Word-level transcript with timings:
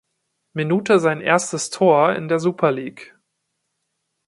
Minute 0.53 0.99
sein 0.99 1.21
erstes 1.21 1.69
Tor 1.69 2.13
in 2.15 2.27
der 2.27 2.39
Super 2.39 2.71
League. 2.71 3.15